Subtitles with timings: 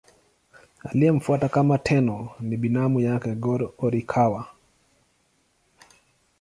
[0.83, 4.47] Aliyemfuata kama Tenno ni binamu yake Go-Horikawa.